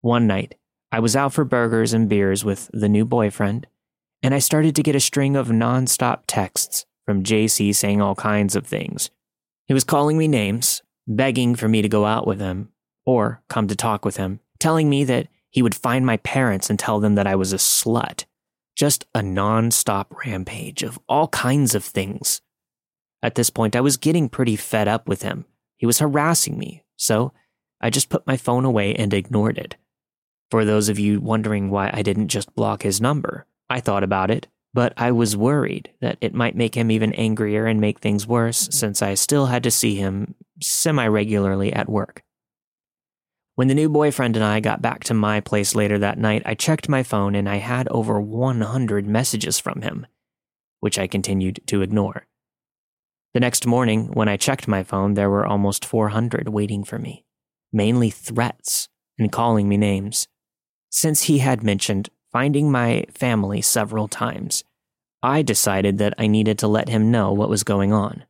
[0.00, 0.54] One night,
[0.92, 3.66] I was out for burgers and beers with the new boyfriend,
[4.22, 8.54] and I started to get a string of nonstop texts from JC saying all kinds
[8.54, 9.10] of things.
[9.66, 12.70] He was calling me names, begging for me to go out with him
[13.04, 16.78] or come to talk with him, telling me that he would find my parents and
[16.78, 18.24] tell them that I was a slut.
[18.76, 22.40] Just a non-stop rampage of all kinds of things.
[23.22, 25.46] At this point, I was getting pretty fed up with him.
[25.76, 27.32] He was harassing me, so
[27.80, 29.76] I just put my phone away and ignored it.
[30.50, 34.30] For those of you wondering why I didn't just block his number, I thought about
[34.30, 38.26] it, but I was worried that it might make him even angrier and make things
[38.26, 38.72] worse mm-hmm.
[38.72, 42.22] since I still had to see him semi regularly at work.
[43.54, 46.54] When the new boyfriend and I got back to my place later that night, I
[46.54, 50.06] checked my phone and I had over 100 messages from him,
[50.78, 52.26] which I continued to ignore.
[53.38, 57.24] The next morning, when I checked my phone, there were almost 400 waiting for me,
[57.72, 60.26] mainly threats and calling me names.
[60.90, 64.64] Since he had mentioned finding my family several times,
[65.22, 68.24] I decided that I needed to let him know what was going on.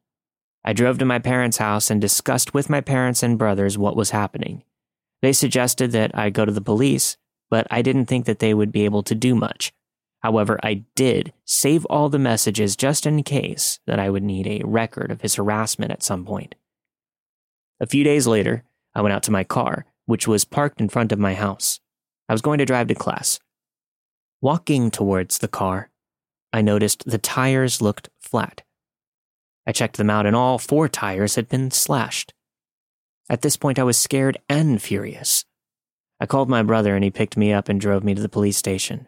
[0.62, 4.10] I drove to my parents' house and discussed with my parents and brothers what was
[4.10, 4.62] happening.
[5.22, 7.16] They suggested that I go to the police,
[7.48, 9.72] but I didn't think that they would be able to do much.
[10.22, 14.66] However, I did save all the messages just in case that I would need a
[14.66, 16.54] record of his harassment at some point.
[17.80, 21.12] A few days later, I went out to my car, which was parked in front
[21.12, 21.78] of my house.
[22.28, 23.38] I was going to drive to class.
[24.40, 25.90] Walking towards the car,
[26.52, 28.62] I noticed the tires looked flat.
[29.66, 32.32] I checked them out, and all four tires had been slashed.
[33.28, 35.44] At this point, I was scared and furious.
[36.20, 38.56] I called my brother, and he picked me up and drove me to the police
[38.56, 39.06] station.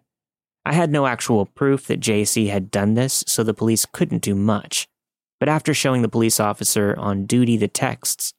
[0.64, 4.34] I had no actual proof that JC had done this, so the police couldn't do
[4.34, 4.88] much.
[5.38, 8.34] But after showing the police officer on duty the texts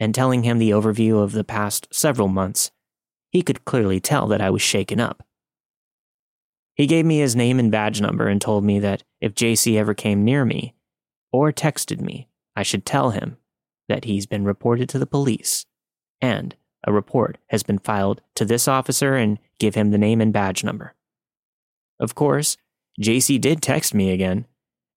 [0.00, 2.72] and telling him the overview of the past several months,
[3.30, 5.24] he could clearly tell that I was shaken up.
[6.74, 9.94] He gave me his name and badge number and told me that if JC ever
[9.94, 10.74] came near me
[11.32, 13.36] or texted me, I should tell him
[13.88, 15.66] that he's been reported to the police
[16.20, 20.32] and a report has been filed to this officer and give him the name and
[20.32, 20.94] badge number.
[22.00, 22.56] Of course,
[23.00, 24.46] JC did text me again,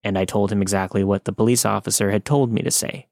[0.03, 3.07] and I told him exactly what the police officer had told me to say.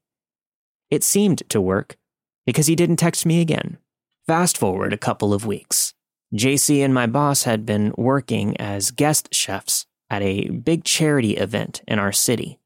[0.90, 1.96] It seemed to work,
[2.44, 3.78] because he didn't text me again.
[4.26, 5.94] Fast forward a couple of weeks.
[6.34, 11.82] JC and my boss had been working as guest chefs at a big charity event
[11.86, 12.58] in our city.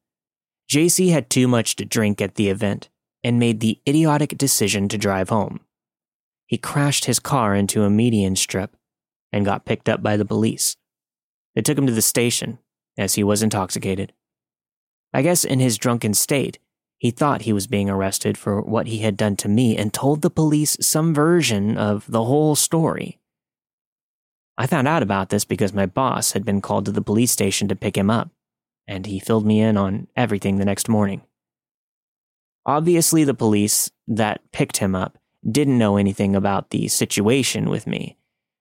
[0.70, 2.88] JC had too much to drink at the event
[3.24, 5.61] and made the idiotic decision to drive home.
[6.46, 8.76] He crashed his car into a median strip
[9.33, 10.76] and got picked up by the police.
[11.54, 12.58] They took him to the station,
[12.96, 14.12] as he was intoxicated.
[15.12, 16.58] I guess in his drunken state,
[16.98, 20.20] he thought he was being arrested for what he had done to me and told
[20.20, 23.18] the police some version of the whole story.
[24.58, 27.68] I found out about this because my boss had been called to the police station
[27.68, 28.30] to pick him up,
[28.86, 31.22] and he filled me in on everything the next morning.
[32.66, 35.16] Obviously, the police that picked him up
[35.50, 38.18] didn't know anything about the situation with me,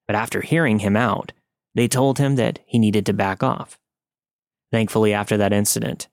[0.08, 1.34] but after hearing him out,
[1.76, 3.80] they told him that he needed to back off.
[4.72, 6.08] Thankfully, after that incident,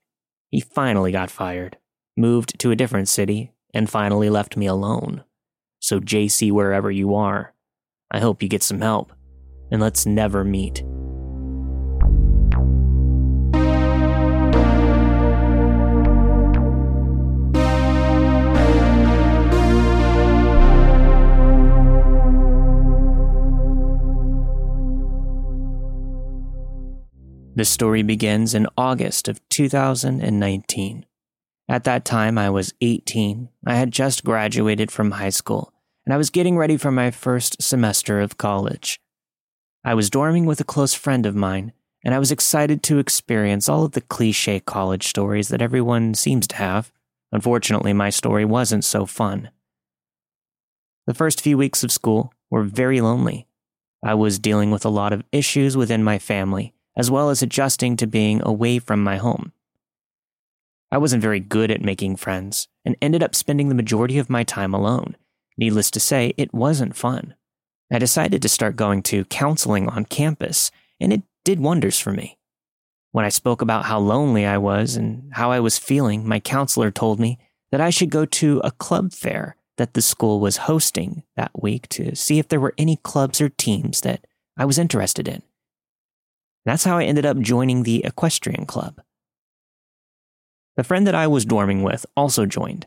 [0.51, 1.79] he finally got fired,
[2.17, 5.25] moved to a different city, and finally left me alone.
[5.79, 7.55] So, JC, wherever you are,
[8.11, 9.13] I hope you get some help,
[9.71, 10.83] and let's never meet.
[27.57, 31.07] The story begins in August of 2019.
[31.71, 33.49] At that time, I was 18.
[33.67, 35.73] I had just graduated from high school,
[36.05, 39.01] and I was getting ready for my first semester of college.
[39.83, 41.73] I was dorming with a close friend of mine,
[42.05, 46.47] and I was excited to experience all of the cliche college stories that everyone seems
[46.49, 46.93] to have.
[47.33, 49.49] Unfortunately, my story wasn't so fun.
[51.07, 53.47] The first few weeks of school were very lonely.
[54.05, 57.97] I was dealing with a lot of issues within my family as well as adjusting
[57.97, 59.53] to being away from my home.
[60.91, 64.45] I wasn't very good at making friends and ended up spending the majority of my
[64.45, 65.17] time alone.
[65.59, 67.35] Needless to say, it wasn't fun.
[67.93, 72.39] I decided to start going to counseling on campus, and it did wonders for me.
[73.13, 76.91] When I spoke about how lonely I was and how I was feeling, my counselor
[76.91, 77.39] told me
[77.71, 81.89] that I should go to a club fair that the school was hosting that week
[81.91, 85.43] to see if there were any clubs or teams that I was interested in.
[86.67, 89.01] That's how I ended up joining the equestrian club.
[90.77, 92.87] The friend that I was dorming with also joined,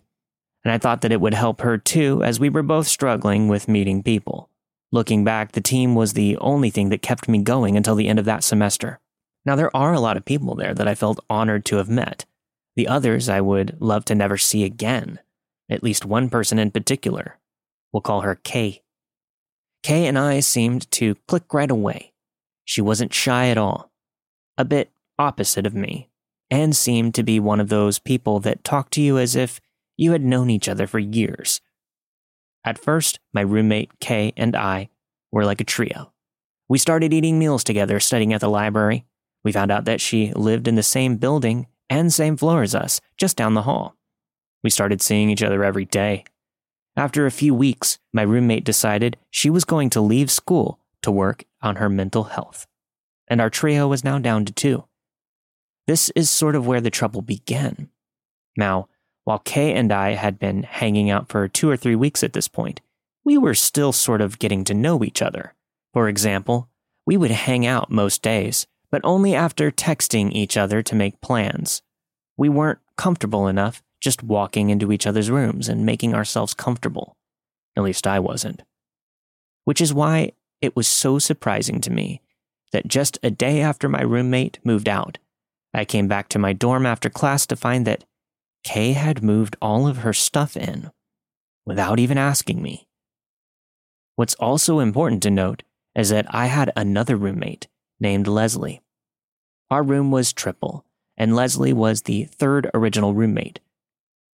[0.64, 3.70] and I thought that it would help her too, as we were both struggling with
[3.70, 4.50] meeting people.
[4.92, 8.20] Looking back, the team was the only thing that kept me going until the end
[8.20, 9.00] of that semester.
[9.46, 12.26] Now, there are a lot of people there that I felt honored to have met.
[12.76, 15.20] The others I would love to never see again.
[15.70, 17.38] At least one person in particular.
[17.94, 18.82] We'll call her Kay.
[19.84, 22.14] Kay and I seemed to click right away.
[22.70, 23.92] She wasn't shy at all,
[24.56, 26.08] a bit opposite of me,
[26.52, 29.60] and seemed to be one of those people that talk to you as if
[29.98, 31.62] you had known each other for years.
[32.64, 34.90] At first, my roommate Kay and I
[35.32, 36.14] were like a trio.
[36.68, 39.04] We started eating meals together, studying at the library.
[39.44, 43.02] We found out that she lived in the same building and same floor as us,
[43.18, 43.96] just down the hall.
[44.64, 46.24] We started seeing each other every day.
[46.96, 51.46] After a few weeks, my roommate decided she was going to leave school to work
[51.62, 52.68] on her mental health,
[53.28, 54.86] and our trio was now down to two.
[55.88, 57.90] This is sort of where the trouble began.
[58.56, 58.88] Now,
[59.24, 62.48] while Kay and I had been hanging out for two or three weeks at this
[62.48, 62.82] point,
[63.24, 65.54] we were still sort of getting to know each other.
[65.94, 66.70] For example,
[67.06, 71.82] we would hang out most days, but only after texting each other to make plans.
[72.38, 77.18] We weren't comfortable enough just walking into each other's rooms and making ourselves comfortable.
[77.76, 78.64] At least I wasn't.
[79.66, 80.32] Which is why
[80.62, 82.22] it was so surprising to me
[82.72, 85.18] that just a day after my roommate moved out,
[85.74, 88.04] I came back to my dorm after class to find that
[88.64, 90.92] Kay had moved all of her stuff in
[91.66, 92.88] without even asking me.
[94.16, 95.64] What's also important to note
[95.96, 97.68] is that I had another roommate
[98.00, 98.82] named Leslie.
[99.70, 100.86] Our room was triple,
[101.16, 103.60] and Leslie was the third original roommate.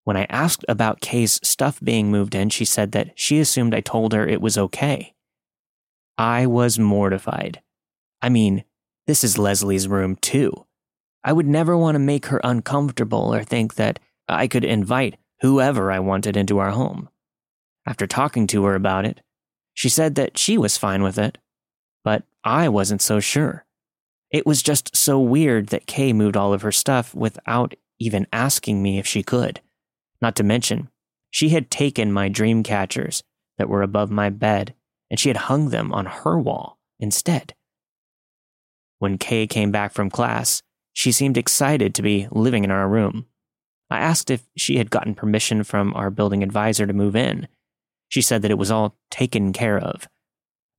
[0.04, 3.80] When I asked about Kay's stuff being moved in, she said that she assumed I
[3.80, 5.14] told her it was okay.
[6.20, 7.62] I was mortified.
[8.20, 8.64] I mean,
[9.06, 10.66] this is Leslie's room too.
[11.24, 13.98] I would never want to make her uncomfortable or think that
[14.28, 17.08] I could invite whoever I wanted into our home.
[17.86, 19.22] After talking to her about it,
[19.72, 21.38] she said that she was fine with it,
[22.04, 23.64] but I wasn't so sure.
[24.30, 28.82] It was just so weird that Kay moved all of her stuff without even asking
[28.82, 29.62] me if she could.
[30.20, 30.90] Not to mention,
[31.30, 33.22] she had taken my dream catchers
[33.56, 34.74] that were above my bed
[35.10, 37.54] and she had hung them on her wall instead.
[38.98, 43.26] When Kay came back from class, she seemed excited to be living in our room.
[43.90, 47.48] I asked if she had gotten permission from our building advisor to move in.
[48.08, 50.08] She said that it was all taken care of,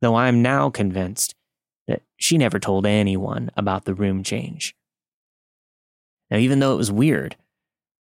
[0.02, 1.36] though I am now convinced
[1.88, 4.76] that she never told anyone about the room change.
[6.30, 7.36] Now, even though it was weird,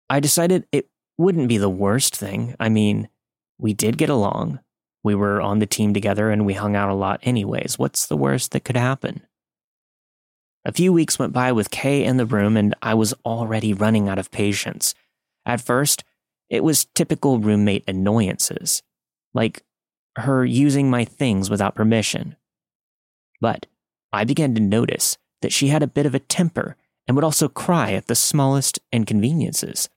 [0.09, 2.55] I decided it wouldn't be the worst thing.
[2.61, 3.09] I mean,
[3.59, 4.61] we did get along.
[5.03, 7.79] We were on the team together and we hung out a lot, anyways.
[7.79, 9.23] What's the worst that could happen?
[10.65, 14.09] A few weeks went by with Kay in the room, and I was already running
[14.09, 14.95] out of patience.
[15.47, 16.05] At first,
[16.51, 18.83] it was typical roommate annoyances,
[19.33, 19.63] like
[20.17, 22.37] her using my things without permission.
[23.41, 23.67] But
[24.13, 26.77] I began to notice that she had a bit of a temper
[27.07, 29.89] and would also cry at the smallest inconveniences.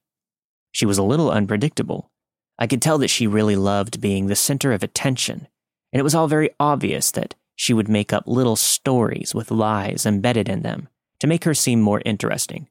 [0.72, 2.10] She was a little unpredictable.
[2.58, 5.48] I could tell that she really loved being the center of attention,
[5.92, 10.06] and it was all very obvious that she would make up little stories with lies
[10.06, 10.88] embedded in them
[11.20, 12.68] to make her seem more interesting.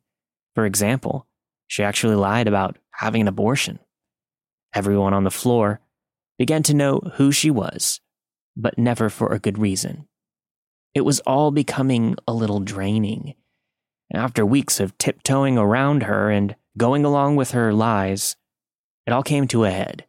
[0.56, 1.28] For example,
[1.68, 3.80] she actually lied about having an abortion.
[4.74, 5.82] Everyone on the floor
[6.38, 8.02] began to know who she was,
[8.56, 10.08] but never for a good reason.
[10.94, 13.34] It was all becoming a little draining.
[14.14, 18.36] After weeks of tiptoeing around her and going along with her lies,
[19.06, 20.06] it all came to a head.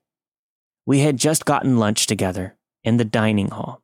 [0.86, 3.82] We had just gotten lunch together in the dining hall.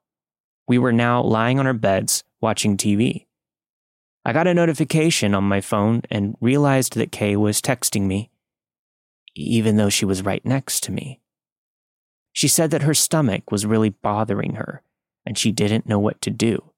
[0.69, 3.27] We were now lying on our beds watching TV.
[4.25, 8.31] I got a notification on my phone and realized that Kay was texting me,
[9.35, 11.21] even though she was right next to me.
[12.33, 14.83] She said that her stomach was really bothering her
[15.27, 16.71] and she didn't know what to do.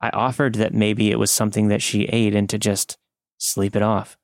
[0.00, 2.98] I offered that maybe it was something that she ate and to just
[3.38, 4.16] sleep it off.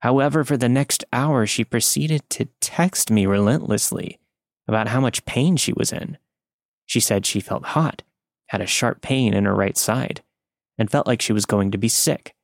[0.00, 4.20] However, for the next hour, she proceeded to text me relentlessly
[4.68, 6.18] about how much pain she was in.
[6.86, 8.02] She said she felt hot,
[8.48, 10.22] had a sharp pain in her right side,
[10.78, 12.34] and felt like she was going to be sick.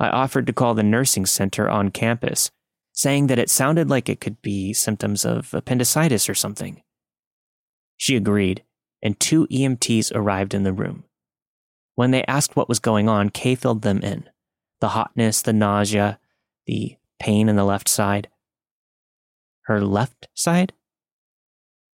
[0.00, 2.50] I offered to call the nursing center on campus,
[2.92, 6.82] saying that it sounded like it could be symptoms of appendicitis or something.
[7.96, 8.64] She agreed,
[9.02, 11.04] and two EMTs arrived in the room.
[11.94, 14.28] When they asked what was going on, Kay filled them in
[14.80, 16.20] the hotness, the nausea,
[16.68, 18.28] the pain in the left side.
[19.62, 20.72] Her left side?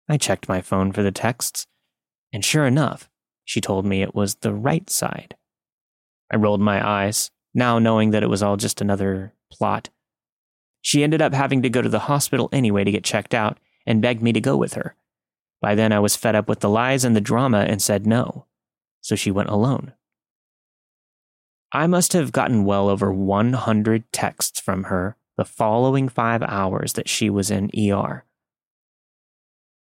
[0.09, 1.67] I checked my phone for the texts,
[2.33, 3.11] and sure enough,
[3.45, 5.37] she told me it was the right side.
[6.31, 9.89] I rolled my eyes, now knowing that it was all just another plot.
[10.83, 14.03] She ended up having to go to the hospital anyway to get checked out and
[14.03, 14.95] begged me to go with her.
[15.63, 18.45] By then, I was fed up with the lies and the drama and said no,
[19.01, 19.95] so she went alone.
[21.73, 27.09] I must have gotten well over 100 texts from her the following five hours that
[27.09, 28.25] she was in ER.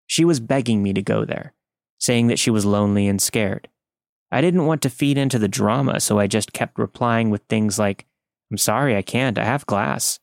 [0.06, 1.54] She was begging me to go there,
[1.98, 3.68] saying that she was lonely and scared.
[4.30, 7.78] I didn't want to feed into the drama, so I just kept replying with things
[7.78, 8.06] like,
[8.50, 10.18] I'm sorry, I can't, I have class,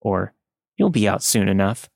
[0.00, 0.34] or
[0.76, 1.88] You'll be out soon enough.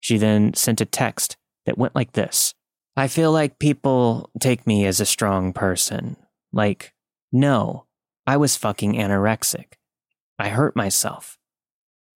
[0.00, 1.36] She then sent a text
[1.66, 2.54] that went like this
[2.96, 6.16] I feel like people take me as a strong person.
[6.52, 6.94] Like,
[7.32, 7.86] no,
[8.26, 9.74] I was fucking anorexic.
[10.38, 11.38] I hurt myself.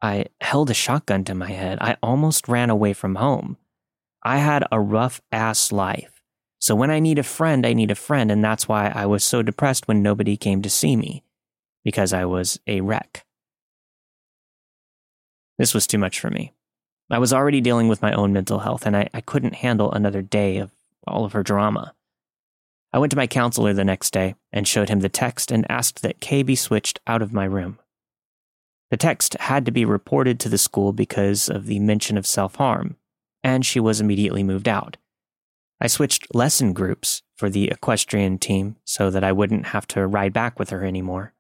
[0.01, 1.79] I held a shotgun to my head.
[1.81, 3.57] I almost ran away from home.
[4.23, 6.23] I had a rough ass life.
[6.61, 8.31] So when I need a friend, I need a friend.
[8.31, 11.25] And that's why I was so depressed when nobody came to see me,
[11.85, 13.25] because I was a wreck.
[15.59, 16.53] This was too much for me.
[17.11, 20.23] I was already dealing with my own mental health, and I, I couldn't handle another
[20.23, 20.71] day of
[21.07, 21.95] all of her drama.
[22.93, 26.03] I went to my counselor the next day and showed him the text and asked
[26.03, 27.79] that Kay be switched out of my room.
[28.91, 32.57] The text had to be reported to the school because of the mention of self
[32.57, 32.97] harm,
[33.43, 34.99] and she was immediately moved out.
[35.81, 40.35] I switched lesson groups for the equestrian team so that I wouldn't have to ride
[40.35, 41.33] back with her anymore.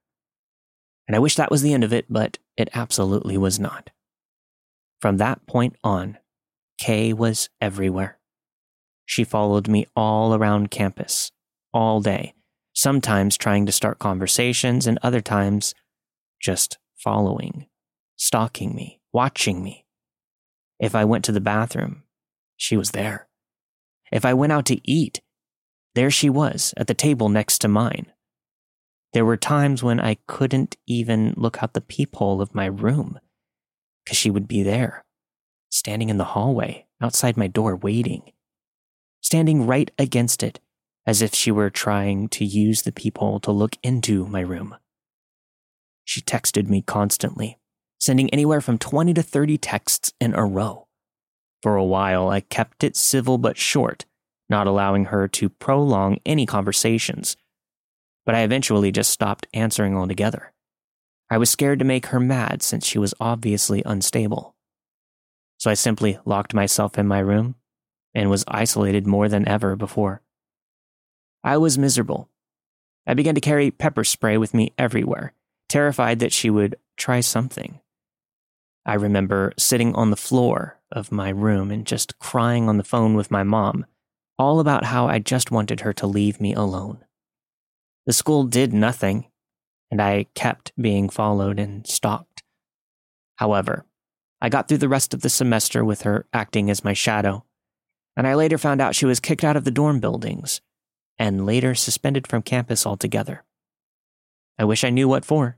[1.06, 3.90] And I wish that was the end of it, but it absolutely was not.
[5.00, 6.16] From that point on,
[6.78, 8.18] Kay was everywhere.
[9.04, 11.30] She followed me all around campus,
[11.72, 12.34] all day,
[12.72, 15.74] sometimes trying to start conversations, and other times
[16.40, 17.66] just following,
[18.16, 19.86] stalking me, watching me.
[20.78, 22.02] If I went to the bathroom,
[22.56, 23.28] she was there.
[24.10, 25.20] If I went out to eat,
[25.94, 28.06] there she was at the table next to mine.
[29.12, 33.18] There were times when I couldn't even look out the peephole of my room
[34.04, 35.04] because she would be there,
[35.70, 38.32] standing in the hallway outside my door waiting,
[39.20, 40.60] standing right against it
[41.06, 44.76] as if she were trying to use the peephole to look into my room.
[46.04, 47.58] She texted me constantly,
[47.98, 50.88] sending anywhere from 20 to 30 texts in a row.
[51.62, 54.04] For a while, I kept it civil but short,
[54.48, 57.36] not allowing her to prolong any conversations.
[58.26, 60.52] But I eventually just stopped answering altogether.
[61.30, 64.54] I was scared to make her mad since she was obviously unstable.
[65.58, 67.54] So I simply locked myself in my room
[68.14, 70.22] and was isolated more than ever before.
[71.44, 72.28] I was miserable.
[73.06, 75.32] I began to carry pepper spray with me everywhere,
[75.68, 77.80] terrified that she would try something.
[78.86, 83.14] I remember sitting on the floor of my room and just crying on the phone
[83.14, 83.86] with my mom,
[84.38, 87.04] all about how I just wanted her to leave me alone.
[88.06, 89.26] The school did nothing,
[89.90, 92.42] and I kept being followed and stalked.
[93.36, 93.84] However,
[94.40, 97.44] I got through the rest of the semester with her acting as my shadow,
[98.16, 100.60] and I later found out she was kicked out of the dorm buildings
[101.22, 103.44] and later suspended from campus altogether.
[104.58, 105.56] I wish I knew what for.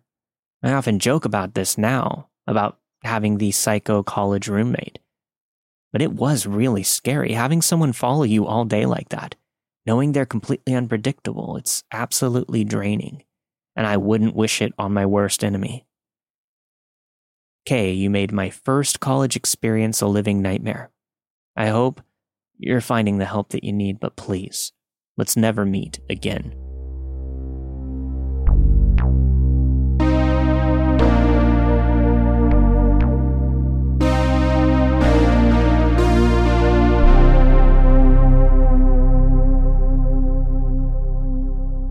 [0.63, 4.99] I often joke about this now, about having the psycho college roommate.
[5.91, 9.37] But it was really scary having someone follow you all day like that,
[9.87, 11.57] knowing they're completely unpredictable.
[11.57, 13.23] It's absolutely draining,
[13.75, 15.87] and I wouldn't wish it on my worst enemy.
[17.65, 20.91] Kay, you made my first college experience a living nightmare.
[21.57, 22.03] I hope
[22.59, 24.71] you're finding the help that you need, but please,
[25.17, 26.55] let's never meet again.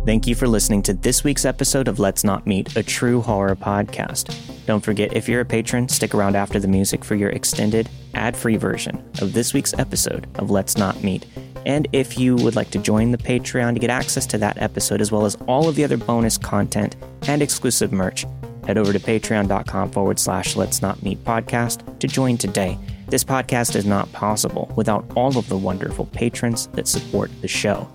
[0.05, 3.55] Thank you for listening to this week's episode of Let's Not Meet, a true horror
[3.55, 4.35] podcast.
[4.65, 8.35] Don't forget, if you're a patron, stick around after the music for your extended, ad
[8.35, 11.25] free version of this week's episode of Let's Not Meet.
[11.65, 15.01] And if you would like to join the Patreon to get access to that episode,
[15.01, 16.95] as well as all of the other bonus content
[17.27, 18.25] and exclusive merch,
[18.65, 22.77] head over to patreon.com forward slash Let's Not Meet podcast to join today.
[23.07, 27.87] This podcast is not possible without all of the wonderful patrons that support the show.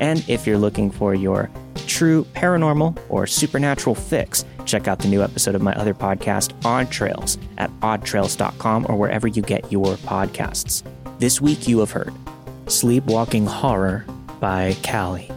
[0.00, 1.50] And if you're looking for your
[1.86, 6.90] true paranormal or supernatural fix, check out the new episode of my other podcast, Odd
[6.90, 10.82] Trails, at oddtrails.com or wherever you get your podcasts.
[11.18, 12.14] This week you have heard
[12.72, 14.06] Sleepwalking Horror
[14.40, 15.30] by Callie.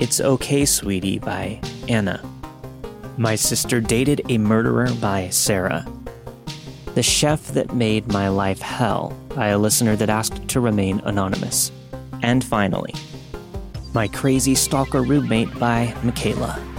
[0.00, 2.20] It's Okay, Sweetie by Anna.
[3.16, 5.86] My Sister Dated a Murderer by Sara.
[6.96, 11.70] The Chef That Made My Life Hell by a listener that asked to remain anonymous.
[12.22, 12.92] And finally,
[13.94, 16.71] my Crazy Stalker Roommate by Michaela.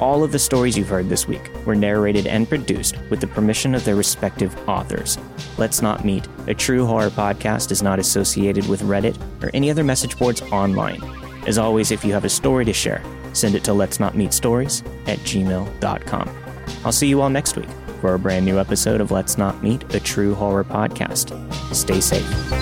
[0.00, 3.74] All of the stories you've heard this week were narrated and produced with the permission
[3.74, 5.18] of their respective authors.
[5.56, 9.82] Let's Not Meet, a true horror podcast, is not associated with Reddit or any other
[9.82, 11.02] message boards online.
[11.48, 14.32] As always, if you have a story to share, send it to let's not meet
[14.32, 16.30] stories at gmail.com.
[16.84, 17.68] I'll see you all next week
[18.00, 21.34] for a brand new episode of Let's Not Meet, a true horror podcast.
[21.74, 22.57] Stay safe.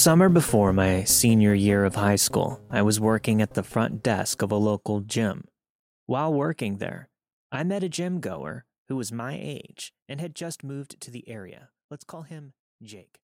[0.00, 4.40] Summer before my senior year of high school, I was working at the front desk
[4.40, 5.44] of a local gym.
[6.06, 7.10] While working there,
[7.52, 11.28] I met a gym goer who was my age and had just moved to the
[11.28, 11.68] area.
[11.90, 13.18] Let's call him Jake.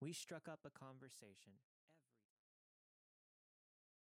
[0.00, 1.58] We struck up a conversation.